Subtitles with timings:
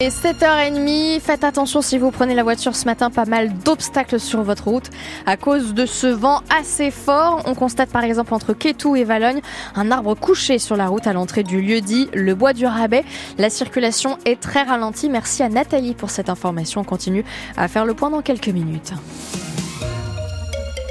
[0.00, 4.44] Et 7h30, faites attention si vous prenez la voiture ce matin, pas mal d'obstacles sur
[4.44, 4.90] votre route
[5.26, 7.42] à cause de ce vent assez fort.
[7.46, 9.40] On constate par exemple entre Quétou et Valogne
[9.74, 13.04] un arbre couché sur la route à l'entrée du lieu dit le bois du rabais.
[13.38, 15.08] La circulation est très ralentie.
[15.08, 16.82] Merci à Nathalie pour cette information.
[16.82, 17.24] On continue
[17.56, 18.92] à faire le point dans quelques minutes.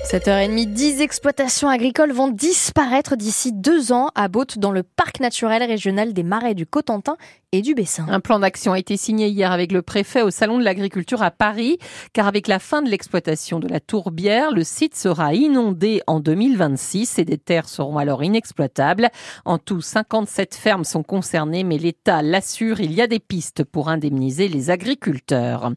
[0.10, 5.62] 7h30, 10 exploitations agricoles vont disparaître d'ici deux ans à Baute dans le parc naturel
[5.64, 7.18] régional des Marais du Cotentin
[7.52, 8.06] et du Bessin.
[8.10, 11.32] Un plan d'action a été signé hier avec le préfet au Salon de l'Agriculture à
[11.32, 11.78] Paris,
[12.14, 17.19] car avec la fin de l'exploitation de la tourbière, le site sera inondé en 2026
[17.19, 19.10] et des terres seront alors inexploitables.
[19.46, 23.89] En tout, 57 fermes sont concernées, mais l'État l'assure, il y a des pistes pour
[23.89, 25.71] indemniser les agriculteurs.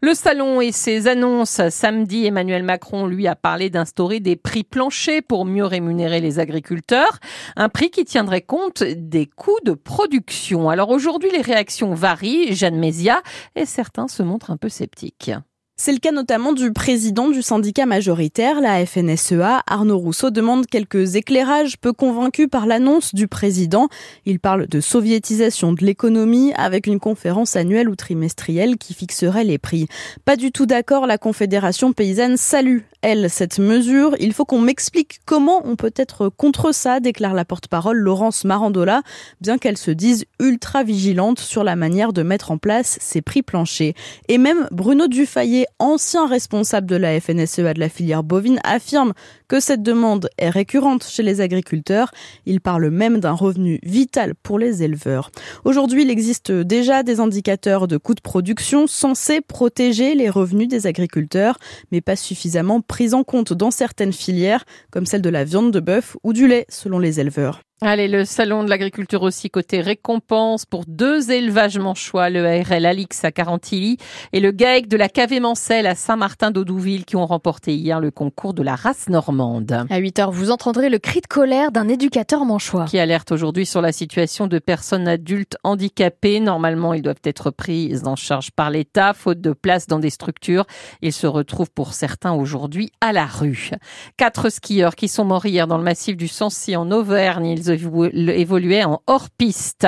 [0.00, 1.60] Le salon et ses annonces.
[1.70, 7.20] Samedi, Emmanuel Macron, lui, a parlé d'instaurer des prix planchers pour mieux rémunérer les agriculteurs.
[7.56, 10.70] Un prix qui tiendrait compte des coûts de production.
[10.70, 13.20] Alors aujourd'hui, les réactions varient, Jeanne Mézia,
[13.54, 15.30] et certains se montrent un peu sceptiques.
[15.78, 19.62] C'est le cas notamment du président du syndicat majoritaire, la FNSEA.
[19.66, 23.88] Arnaud Rousseau demande quelques éclairages peu convaincus par l'annonce du président.
[24.24, 29.58] Il parle de soviétisation de l'économie avec une conférence annuelle ou trimestrielle qui fixerait les
[29.58, 29.86] prix.
[30.24, 34.16] Pas du tout d'accord, la Confédération paysanne salue, elle, cette mesure.
[34.18, 39.02] Il faut qu'on m'explique comment on peut être contre ça, déclare la porte-parole Laurence Marandola,
[39.40, 43.42] bien qu'elle se dise ultra vigilante sur la manière de mettre en place ces prix
[43.42, 43.94] planchers.
[44.26, 49.12] Et même Bruno Dufayet, ancien responsable de la FNSEA de la filière bovine, affirme
[49.46, 52.10] que cette demande est récurrente chez les agriculteurs.
[52.44, 55.30] Il parle même d'un revenu vital pour les éleveurs.
[55.64, 60.88] Aujourd'hui, il existe déjà des indicateurs de coûts de production censés protéger les revenus des
[60.88, 61.58] agriculteurs,
[61.92, 65.80] mais pas suffisamment pris en compte dans certaines filières, comme celle de la viande de
[65.80, 67.60] bœuf ou du lait, selon les éleveurs.
[67.82, 73.22] Allez, le salon de l'agriculture aussi côté récompense pour deux élevages manchois, le ARL Alix
[73.22, 73.98] à Carantilly
[74.32, 78.54] et le GAEC de la KV Mancel à Saint-Martin-d'Audouville qui ont remporté hier le concours
[78.54, 79.72] de la race normande.
[79.90, 82.86] À 8h, vous entendrez le cri de colère d'un éducateur manchois.
[82.86, 86.40] Qui alerte aujourd'hui sur la situation de personnes adultes handicapées.
[86.40, 90.64] Normalement, ils doivent être pris en charge par l'État, faute de place dans des structures.
[91.02, 93.72] Ils se retrouvent pour certains aujourd'hui à la rue.
[94.16, 99.02] Quatre skieurs qui sont morts hier dans le massif du Sancy en Auvergne évoluait en
[99.06, 99.86] hors-piste.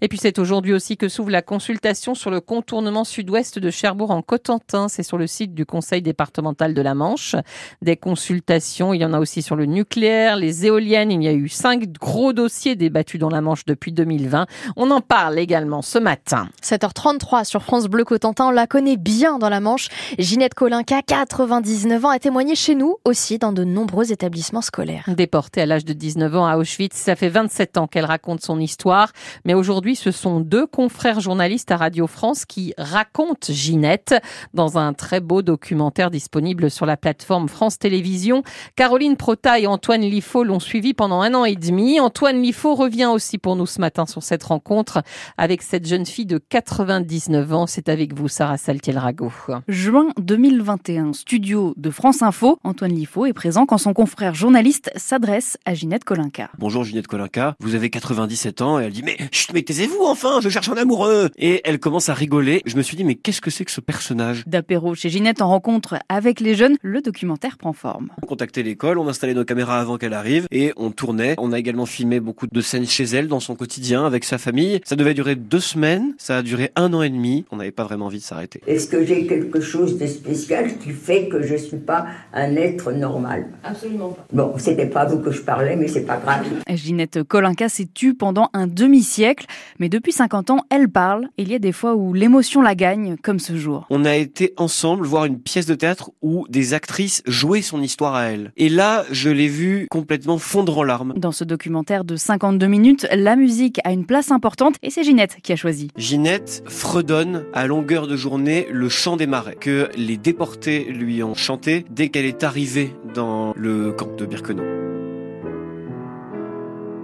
[0.00, 4.10] Et puis c'est aujourd'hui aussi que s'ouvre la consultation sur le contournement sud-ouest de Cherbourg
[4.10, 4.88] en Cotentin.
[4.88, 7.36] C'est sur le site du Conseil départemental de la Manche.
[7.82, 11.12] Des consultations, il y en a aussi sur le nucléaire, les éoliennes.
[11.12, 14.46] Il y a eu cinq gros dossiers débattus dans la Manche depuis 2020.
[14.76, 16.48] On en parle également ce matin.
[16.62, 18.46] 7h33 sur France Bleu Cotentin.
[18.46, 19.88] On la connaît bien dans la Manche.
[20.18, 25.04] Ginette Colinca, 99 ans, a témoigné chez nous aussi dans de nombreux établissements scolaires.
[25.08, 29.12] Déportée à l'âge de 19 ans à Auschwitz, fait 27 ans qu'elle raconte son histoire,
[29.44, 34.14] mais aujourd'hui ce sont deux confrères journalistes à Radio France qui racontent Ginette
[34.54, 38.42] dans un très beau documentaire disponible sur la plateforme France Télévisions.
[38.74, 42.00] Caroline Prota et Antoine Liffaut l'ont suivi pendant un an et demi.
[42.00, 45.02] Antoine Liffaut revient aussi pour nous ce matin sur cette rencontre
[45.36, 47.66] avec cette jeune fille de 99 ans.
[47.66, 49.30] C'est avec vous, Sarah Saltiel-Rago.
[49.68, 52.58] Juin 2021, studio de France Info.
[52.64, 56.48] Antoine Liffaut est présent quand son confrère journaliste s'adresse à Ginette Colinca.
[56.58, 60.40] Bonjour Ginette Colinca, vous avez 97 ans, et elle dit, mais chut, mais taisez-vous enfin,
[60.40, 61.28] je cherche un amoureux.
[61.36, 62.62] Et elle commence à rigoler.
[62.66, 64.44] Je me suis dit, mais qu'est-ce que c'est que ce personnage?
[64.46, 68.10] D'apéro chez Ginette en rencontre avec les jeunes, le documentaire prend forme.
[68.22, 71.34] On contactait l'école, on installait nos caméras avant qu'elle arrive, et on tournait.
[71.38, 74.80] On a également filmé beaucoup de scènes chez elle, dans son quotidien, avec sa famille.
[74.84, 77.44] Ça devait durer deux semaines, ça a duré un an et demi.
[77.50, 78.60] On n'avait pas vraiment envie de s'arrêter.
[78.68, 82.92] Est-ce que j'ai quelque chose de spécial qui fait que je suis pas un être
[82.92, 83.48] normal?
[83.64, 84.24] Absolument pas.
[84.32, 86.44] Bon, c'était pas à vous que je parlais, mais c'est pas grave.
[86.68, 89.46] Ginette Colinca s'est tue pendant un demi-siècle,
[89.78, 91.28] mais depuis 50 ans, elle parle.
[91.38, 93.86] Il y a des fois où l'émotion la gagne, comme ce jour.
[93.90, 98.14] On a été ensemble voir une pièce de théâtre où des actrices jouaient son histoire
[98.14, 98.52] à elle.
[98.56, 101.14] Et là, je l'ai vue complètement fondre en larmes.
[101.16, 105.36] Dans ce documentaire de 52 minutes, la musique a une place importante et c'est Ginette
[105.42, 105.88] qui a choisi.
[105.96, 111.34] Ginette fredonne à longueur de journée le chant des marais que les déportés lui ont
[111.34, 114.89] chanté dès qu'elle est arrivée dans le camp de Birkenau.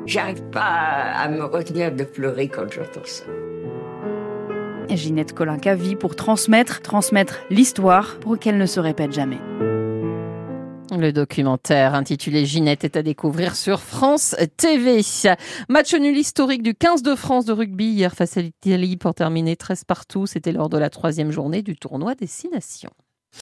[0.07, 3.25] J'arrive pas à me retenir de pleurer quand j'entends ça.
[4.89, 9.39] Ginette Colinca vit pour transmettre, transmettre l'histoire pour qu'elle ne se répète jamais.
[10.97, 15.01] Le documentaire intitulé Ginette est à découvrir sur France TV.
[15.69, 19.57] Match nul historique du 15 de France de rugby hier face à l'Italie pour terminer
[19.57, 20.27] 13 partout.
[20.27, 22.93] C'était lors de la troisième journée du tournoi des Six Nations.